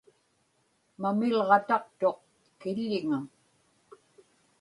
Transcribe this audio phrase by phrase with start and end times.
[1.01, 2.19] mamilġataqtuq
[2.59, 3.19] kiḷḷiŋa